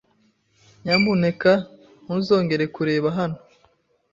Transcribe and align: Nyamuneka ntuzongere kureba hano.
Nyamuneka 0.83 1.51
ntuzongere 2.03 2.65
kureba 2.75 3.07
hano. 3.17 3.37